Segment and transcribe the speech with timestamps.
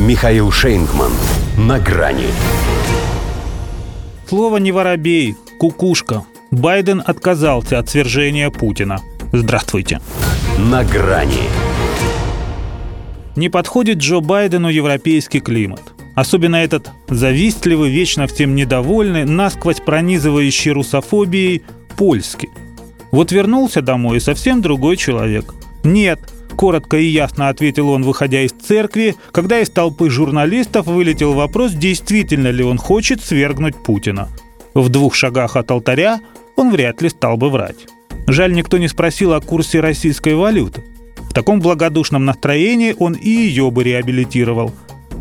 [0.00, 1.12] Михаил Шейнгман.
[1.58, 2.28] На грани.
[4.26, 6.24] Слово не воробей, кукушка.
[6.50, 9.00] Байден отказался от свержения Путина.
[9.30, 10.00] Здравствуйте.
[10.56, 11.50] На грани.
[13.36, 15.82] Не подходит Джо Байдену европейский климат.
[16.14, 21.62] Особенно этот завистливый, вечно всем недовольный, насквозь пронизывающий русофобией
[21.98, 22.48] польский.
[23.10, 25.52] Вот вернулся домой и совсем другой человек.
[25.84, 26.20] Нет,
[26.54, 32.48] коротко и ясно ответил он, выходя из церкви, когда из толпы журналистов вылетел вопрос, действительно
[32.48, 34.28] ли он хочет свергнуть Путина.
[34.74, 36.20] В двух шагах от алтаря
[36.56, 37.86] он вряд ли стал бы врать.
[38.26, 40.84] Жаль, никто не спросил о курсе российской валюты.
[41.30, 44.72] В таком благодушном настроении он и ее бы реабилитировал.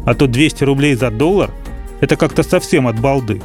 [0.05, 1.51] А то 200 рублей за доллар–
[2.01, 3.41] это как-то совсем от балды.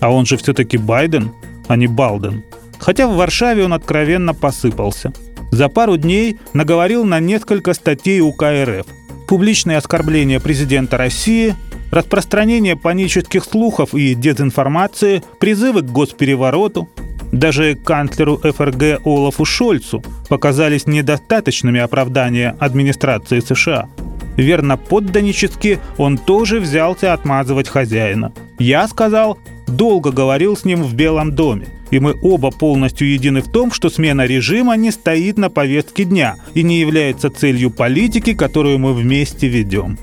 [0.00, 1.32] А он же все-таки Байден,
[1.68, 2.44] а не Балден.
[2.78, 5.12] Хотя в Варшаве он откровенно посыпался.
[5.54, 8.86] За пару дней наговорил на несколько статей УК РФ.
[9.28, 11.54] Публичные оскорбления президента России,
[11.92, 16.88] распространение панических слухов и дезинформации, призывы к госперевороту–
[17.30, 23.88] даже канцлеру ФРГ Олафу Шольцу показались недостаточными оправдания администрации США.
[24.36, 28.32] Верно подданически он тоже взялся отмазывать хозяина.
[28.60, 33.48] Я сказал, долго говорил с ним в Белом доме, и мы оба полностью едины в
[33.48, 38.80] том, что смена режима не стоит на повестке дня и не является целью политики, которую
[38.80, 39.96] мы вместе ведем.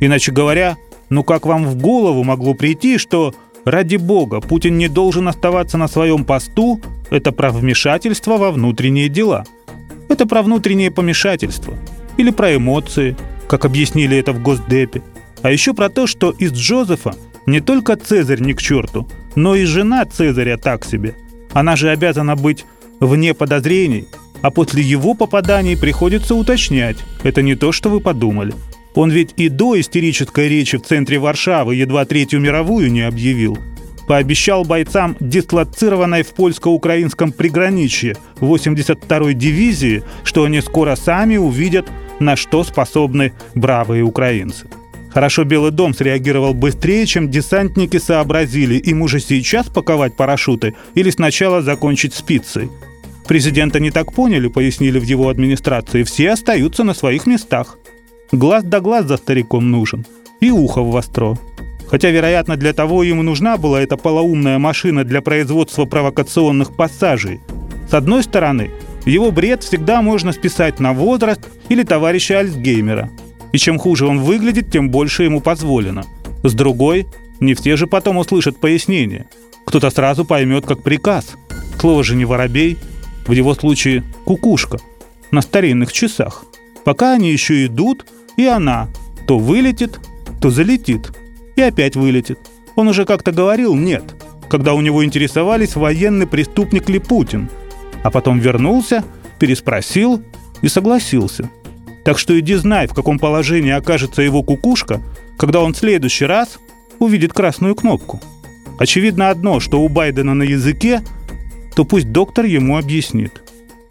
[0.00, 0.78] Иначе говоря,
[1.10, 3.34] ну как вам в голову могло прийти, что
[3.66, 6.80] Ради бога, Путин не должен оставаться на своем посту.
[7.10, 9.44] Это про вмешательство во внутренние дела.
[10.08, 11.74] Это про внутреннее помешательство.
[12.16, 13.16] Или про эмоции,
[13.48, 15.02] как объяснили это в Госдепе.
[15.42, 19.64] А еще про то, что из Джозефа не только Цезарь не к черту, но и
[19.64, 21.16] жена Цезаря так себе.
[21.56, 22.66] Она же обязана быть
[23.00, 24.04] вне подозрений,
[24.42, 26.98] а после его попаданий приходится уточнять.
[27.22, 28.52] Это не то, что вы подумали.
[28.94, 33.56] Он ведь и до истерической речи в центре Варшавы едва Третью мировую не объявил.
[34.06, 41.86] Пообещал бойцам дислоцированной в польско-украинском приграничье 82-й дивизии, что они скоро сами увидят,
[42.20, 44.66] на что способны бравые украинцы.
[45.16, 51.62] Хорошо Белый дом среагировал быстрее, чем десантники сообразили, им уже сейчас паковать парашюты или сначала
[51.62, 52.68] закончить спицей.
[53.26, 57.78] Президента не так поняли, пояснили в его администрации, все остаются на своих местах.
[58.30, 60.04] Глаз да глаз за стариком нужен.
[60.40, 61.38] И ухо в востро.
[61.88, 67.40] Хотя, вероятно, для того ему нужна была эта полоумная машина для производства провокационных пассажей.
[67.88, 68.70] С одной стороны,
[69.06, 71.40] его бред всегда можно списать на возраст
[71.70, 73.10] или товарища Альцгеймера.
[73.56, 76.04] И чем хуже он выглядит, тем больше ему позволено.
[76.42, 77.06] С другой,
[77.40, 79.28] не все же потом услышат пояснение.
[79.64, 81.36] Кто-то сразу поймет как приказ.
[81.80, 82.76] Слово же не воробей,
[83.26, 84.78] в его случае кукушка,
[85.30, 86.44] на старинных часах.
[86.84, 88.04] Пока они еще идут,
[88.36, 88.90] и она
[89.26, 90.00] то вылетит,
[90.42, 91.12] то залетит.
[91.56, 92.38] И опять вылетит.
[92.74, 94.04] Он уже как-то говорил «нет»,
[94.50, 97.48] когда у него интересовались, военный преступник ли Путин.
[98.02, 99.02] А потом вернулся,
[99.38, 100.22] переспросил
[100.60, 101.48] и согласился.
[102.06, 105.02] Так что иди знай, в каком положении окажется его кукушка,
[105.36, 106.60] когда он в следующий раз
[107.00, 108.20] увидит красную кнопку.
[108.78, 111.02] Очевидно одно, что у Байдена на языке,
[111.74, 113.42] то пусть доктор ему объяснит.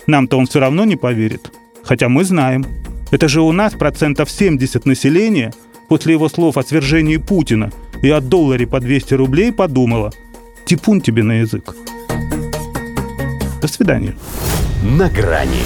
[0.07, 1.51] Нам-то он все равно не поверит.
[1.83, 2.65] Хотя мы знаем–
[3.11, 5.53] это же у нас процентов 70 населения
[5.89, 10.13] после его слов о свержении Путина и о долларе по 200 рублей подумала
[10.63, 11.75] «Типун тебе на язык».
[13.61, 14.15] До свидания.
[14.83, 15.65] «На грани»